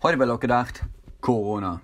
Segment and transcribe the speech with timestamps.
[0.00, 0.84] Heute bei Log gedacht,
[1.20, 1.80] Corona.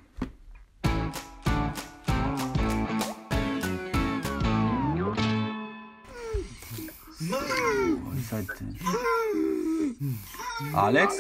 [10.73, 11.17] Oh, Alex?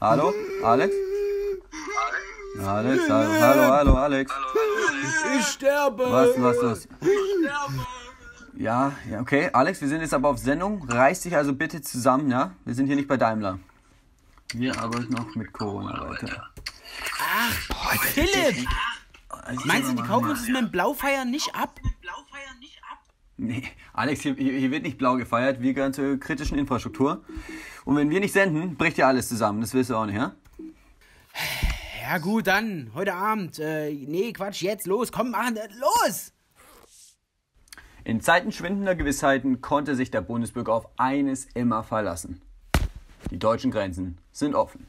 [0.00, 0.32] Hallo?
[0.62, 0.94] Alex?
[2.58, 4.32] Alex, hallo, hallo, hallo, Alex.
[5.38, 6.10] Ich sterbe!
[6.10, 6.88] Was, was, was?
[8.56, 9.50] Ja, ja, okay.
[9.52, 10.88] Alex, wir sind jetzt aber auf Sendung.
[10.88, 12.52] Reiß dich also bitte zusammen, ja?
[12.64, 13.58] Wir sind hier nicht bei Daimler.
[14.54, 16.48] Wir arbeiten noch mit Corona weiter.
[18.12, 18.68] Philipp!
[19.28, 21.80] Also, Meinst du, die kaufen uns das mit dem Blaufeiern nicht ab?
[23.36, 25.60] Nee, Alex, hier, hier hier wird nicht blau gefeiert.
[25.60, 27.24] Wir gehören zur kritischen Infrastruktur.
[27.84, 29.60] Und wenn wir nicht senden, bricht ja alles zusammen.
[29.60, 30.36] Das willst du auch nicht, ja?
[32.00, 33.58] Ja gut, dann, heute Abend.
[33.58, 36.32] Äh, nee, Quatsch, jetzt, los, komm, machen, äh, los!
[38.04, 42.40] In Zeiten schwindender Gewissheiten konnte sich der Bundesbürger auf eines immer verlassen.
[43.34, 44.86] Die deutschen Grenzen sind offen.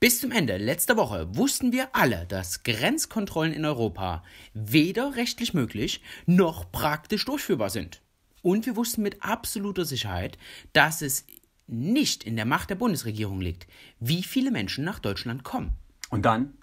[0.00, 6.00] Bis zum Ende letzter Woche wussten wir alle, dass Grenzkontrollen in Europa weder rechtlich möglich
[6.24, 8.00] noch praktisch durchführbar sind.
[8.40, 10.38] Und wir wussten mit absoluter Sicherheit,
[10.72, 11.26] dass es
[11.66, 13.66] nicht in der Macht der Bundesregierung liegt,
[14.00, 15.72] wie viele Menschen nach Deutschland kommen.
[16.08, 16.54] Und dann,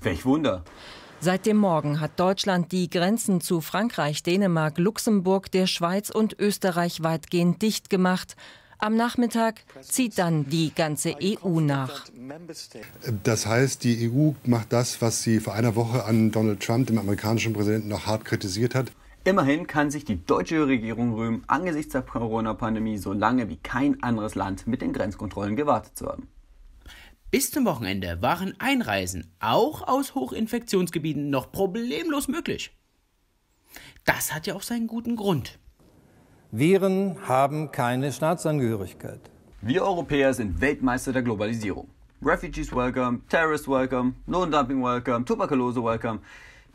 [0.00, 0.64] welch Wunder,
[1.20, 7.02] Seit dem Morgen hat Deutschland die Grenzen zu Frankreich, Dänemark, Luxemburg, der Schweiz und Österreich
[7.04, 8.34] weitgehend dicht gemacht.
[8.82, 12.04] Am Nachmittag zieht dann die ganze EU nach.
[13.22, 16.98] Das heißt, die EU macht das, was sie vor einer Woche an Donald Trump, dem
[16.98, 18.90] amerikanischen Präsidenten, noch hart kritisiert hat.
[19.22, 24.34] Immerhin kann sich die deutsche Regierung rühmen, angesichts der Corona-Pandemie so lange wie kein anderes
[24.34, 26.26] Land mit den Grenzkontrollen gewartet zu haben.
[27.30, 32.76] Bis zum Wochenende waren Einreisen auch aus Hochinfektionsgebieten noch problemlos möglich.
[34.04, 35.60] Das hat ja auch seinen guten Grund.
[36.54, 39.20] Viren haben keine Staatsangehörigkeit.
[39.62, 41.88] Wir Europäer sind Weltmeister der Globalisierung.
[42.22, 46.20] Refugees welcome, Terrorists welcome, Lohndumping welcome, Tuberkulose welcome.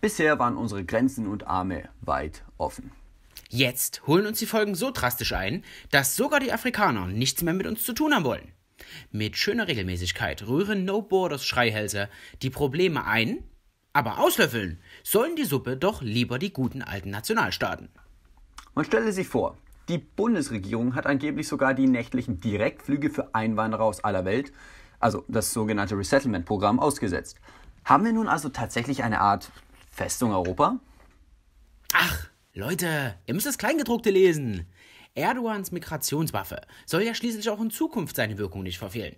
[0.01, 2.91] Bisher waren unsere Grenzen und Arme weit offen.
[3.49, 7.67] Jetzt holen uns die Folgen so drastisch ein, dass sogar die Afrikaner nichts mehr mit
[7.67, 8.53] uns zu tun haben wollen.
[9.11, 12.09] Mit schöner Regelmäßigkeit rühren No Borders Schreihälse
[12.41, 13.43] die Probleme ein,
[13.93, 17.89] aber auslöffeln sollen die Suppe doch lieber die guten alten Nationalstaaten.
[18.73, 19.55] Man stelle sich vor,
[19.89, 24.51] die Bundesregierung hat angeblich sogar die nächtlichen Direktflüge für Einwanderer aus aller Welt,
[24.99, 27.37] also das sogenannte Resettlement-Programm, ausgesetzt.
[27.85, 29.51] Haben wir nun also tatsächlich eine Art
[29.89, 30.79] Festung Europa?
[31.93, 34.65] Ach, Leute, ihr müsst das Kleingedruckte lesen.
[35.15, 39.15] Erdogans Migrationswaffe soll ja schließlich auch in Zukunft seine Wirkung nicht verfehlen.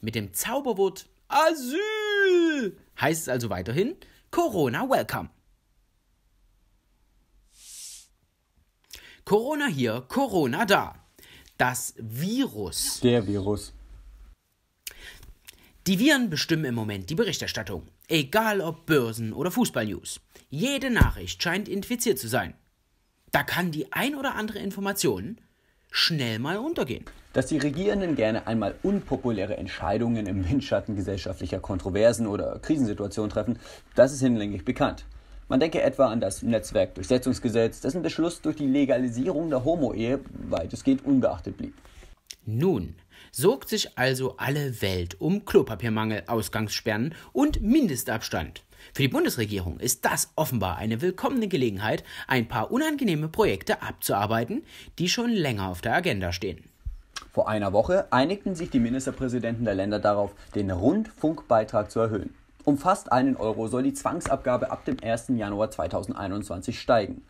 [0.00, 3.96] Mit dem Zauberwort Asyl heißt es also weiterhin
[4.30, 5.30] Corona Welcome.
[9.28, 10.94] Corona hier, Corona da.
[11.58, 13.00] Das Virus.
[13.00, 13.72] Der Virus.
[15.88, 17.88] Die Viren bestimmen im Moment die Berichterstattung.
[18.06, 20.20] Egal ob Börsen oder Fußballnews.
[20.48, 22.54] Jede Nachricht scheint infiziert zu sein.
[23.32, 25.40] Da kann die ein oder andere Information
[25.90, 27.04] schnell mal untergehen.
[27.32, 33.58] Dass die Regierenden gerne einmal unpopuläre Entscheidungen im Windschatten gesellschaftlicher Kontroversen oder Krisensituationen treffen,
[33.96, 35.04] das ist hinlänglich bekannt.
[35.48, 41.56] Man denke etwa an das Netzwerkdurchsetzungsgesetz, dessen Beschluss durch die Legalisierung der Homo-Ehe weitestgehend unbeachtet
[41.56, 41.74] blieb.
[42.44, 42.96] Nun
[43.30, 48.64] sorgt sich also alle Welt um Klopapiermangel, Ausgangssperren und Mindestabstand.
[48.92, 54.64] Für die Bundesregierung ist das offenbar eine willkommene Gelegenheit, ein paar unangenehme Projekte abzuarbeiten,
[54.98, 56.64] die schon länger auf der Agenda stehen.
[57.32, 62.34] Vor einer Woche einigten sich die Ministerpräsidenten der Länder darauf, den Rundfunkbeitrag zu erhöhen.
[62.66, 65.28] Um fast einen Euro soll die Zwangsabgabe ab dem 1.
[65.36, 67.22] Januar 2021 steigen.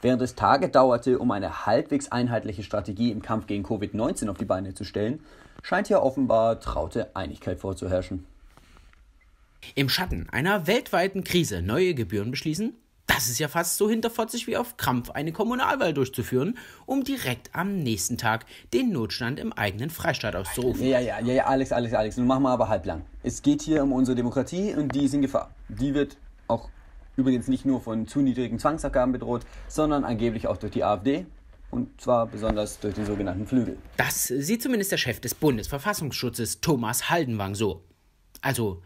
[0.00, 4.46] Während es Tage dauerte, um eine halbwegs einheitliche Strategie im Kampf gegen Covid-19 auf die
[4.46, 5.20] Beine zu stellen,
[5.62, 8.24] scheint hier offenbar traute Einigkeit vorzuherrschen.
[9.74, 12.72] Im Schatten einer weltweiten Krise neue Gebühren beschließen?
[13.06, 17.78] Das ist ja fast so hinterfotzig wie auf Krampf eine Kommunalwahl durchzuführen, um direkt am
[17.78, 20.86] nächsten Tag den Notstand im eigenen Freistaat auszurufen.
[20.86, 23.04] Ja, ja, ja, ja, Alex, Alex, Alex, nun machen wir aber halblang.
[23.22, 25.50] Es geht hier um unsere Demokratie und die ist in Gefahr.
[25.68, 26.16] Die wird
[26.48, 26.68] auch
[27.16, 31.26] übrigens nicht nur von zu niedrigen Zwangsabgaben bedroht, sondern angeblich auch durch die AfD
[31.70, 33.78] und zwar besonders durch den sogenannten Flügel.
[33.96, 37.82] Das sieht zumindest der Chef des Bundesverfassungsschutzes Thomas Haldenwang so.
[38.42, 38.82] Also,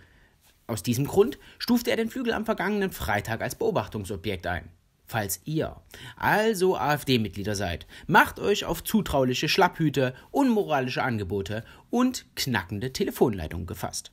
[0.66, 4.68] aus diesem Grund stufte er den Flügel am vergangenen Freitag als Beobachtungsobjekt ein.
[5.08, 5.76] Falls ihr
[6.16, 14.10] also AfD-Mitglieder seid, macht euch auf zutrauliche Schlapphüte, unmoralische Angebote und knackende Telefonleitungen gefasst.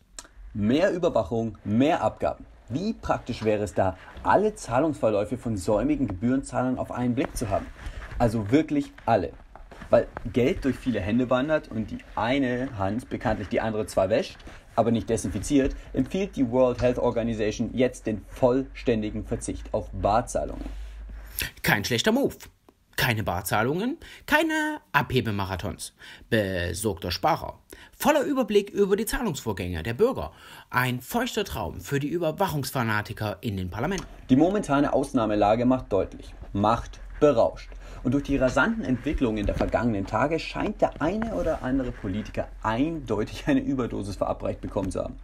[0.53, 2.45] Mehr Überwachung, mehr Abgaben.
[2.69, 7.65] Wie praktisch wäre es da, alle Zahlungsverläufe von säumigen Gebührenzahlern auf einen Blick zu haben?
[8.19, 9.33] Also wirklich alle.
[9.89, 14.37] Weil Geld durch viele Hände wandert und die eine Hand bekanntlich die andere zwar wäscht,
[14.75, 20.65] aber nicht desinfiziert, empfiehlt die World Health Organization jetzt den vollständigen Verzicht auf Barzahlungen.
[21.61, 22.35] Kein schlechter Move.
[22.95, 23.97] Keine Barzahlungen,
[24.27, 25.93] keine Abhebemarathons.
[26.29, 27.59] Besorgter Sparer.
[27.91, 30.31] Voller Überblick über die Zahlungsvorgänge der Bürger.
[30.69, 34.05] Ein feuchter Traum für die Überwachungsfanatiker in den Parlamenten.
[34.29, 37.69] Die momentane Ausnahmelage macht deutlich, Macht berauscht.
[38.03, 43.47] Und durch die rasanten Entwicklungen der vergangenen Tage scheint der eine oder andere Politiker eindeutig
[43.47, 45.15] eine Überdosis verabreicht bekommen zu haben.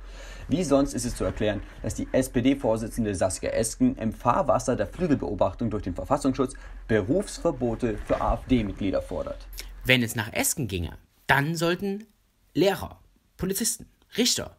[0.47, 5.69] Wie sonst ist es zu erklären, dass die SPD-Vorsitzende Saskia Esken im Fahrwasser der Flügelbeobachtung
[5.69, 6.53] durch den Verfassungsschutz
[6.87, 9.45] Berufsverbote für AfD-Mitglieder fordert.
[9.85, 10.97] Wenn es nach Esken ginge,
[11.27, 12.05] dann sollten
[12.53, 12.99] Lehrer,
[13.37, 13.87] Polizisten,
[14.17, 14.57] Richter,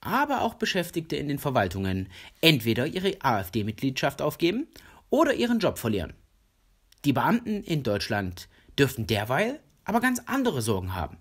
[0.00, 2.08] aber auch Beschäftigte in den Verwaltungen
[2.40, 4.68] entweder ihre AfD-Mitgliedschaft aufgeben
[5.10, 6.12] oder ihren Job verlieren.
[7.06, 11.18] Die Beamten in Deutschland dürften derweil aber ganz andere Sorgen haben.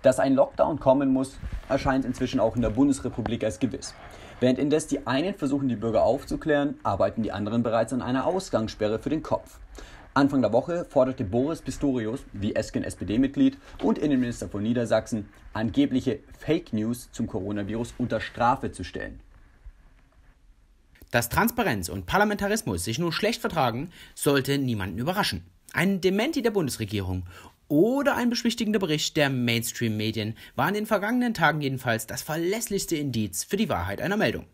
[0.00, 1.36] Dass ein Lockdown kommen muss,
[1.68, 3.92] erscheint inzwischen auch in der Bundesrepublik als gewiss.
[4.40, 8.98] Während indes die einen versuchen, die Bürger aufzuklären, arbeiten die anderen bereits an einer Ausgangssperre
[8.98, 9.58] für den Kopf.
[10.14, 16.72] Anfang der Woche forderte Boris Pistorius, wie Esken SPD-Mitglied und Innenminister von Niedersachsen, angebliche Fake
[16.72, 19.20] News zum Coronavirus unter Strafe zu stellen.
[21.10, 25.44] Dass Transparenz und Parlamentarismus sich nur schlecht vertragen, sollte niemanden überraschen.
[25.72, 27.24] Ein Dementi der Bundesregierung
[27.68, 33.44] oder ein beschwichtigender Bericht der Mainstream-Medien war in den vergangenen Tagen jedenfalls das verlässlichste Indiz
[33.44, 34.46] für die Wahrheit einer Meldung.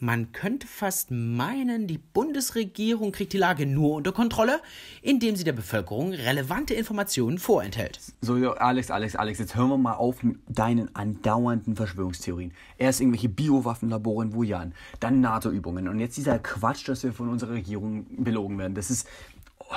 [0.00, 4.60] Man könnte fast meinen, die Bundesregierung kriegt die Lage nur unter Kontrolle,
[5.02, 8.00] indem sie der Bevölkerung relevante Informationen vorenthält.
[8.20, 12.52] So, Alex, Alex, Alex, jetzt hören wir mal auf mit deinen andauernden Verschwörungstheorien.
[12.76, 17.52] Erst irgendwelche Biowaffenlabore in Wuhan, dann NATO-Übungen und jetzt dieser Quatsch, dass wir von unserer
[17.52, 18.74] Regierung belogen werden.
[18.74, 19.08] Das ist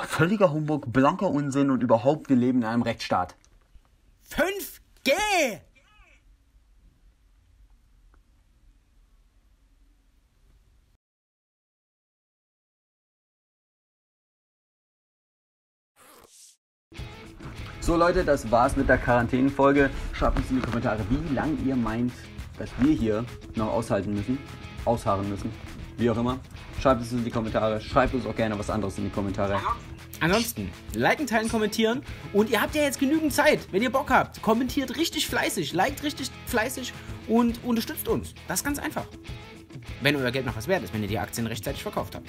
[0.04, 3.36] völliger Humbug, blanker Unsinn und überhaupt, wir leben in einem Rechtsstaat.
[4.30, 5.60] 5G!
[17.88, 19.88] So Leute, das war's mit der Quarantänenfolge.
[20.12, 22.12] Schreibt uns in die Kommentare, wie lange ihr meint,
[22.58, 23.24] dass wir hier
[23.54, 24.38] noch aushalten müssen,
[24.84, 25.50] ausharren müssen,
[25.96, 26.38] wie auch immer.
[26.82, 27.80] Schreibt es in die Kommentare.
[27.80, 29.58] Schreibt uns auch gerne was anderes in die Kommentare.
[30.20, 32.02] Ansonsten, liken, teilen, kommentieren.
[32.34, 33.60] Und ihr habt ja jetzt genügend Zeit.
[33.72, 36.92] Wenn ihr Bock habt, kommentiert richtig fleißig, liked richtig fleißig
[37.26, 38.34] und unterstützt uns.
[38.48, 39.06] Das ist ganz einfach.
[40.02, 42.28] Wenn euer Geld noch was wert ist, wenn ihr die Aktien rechtzeitig verkauft habt.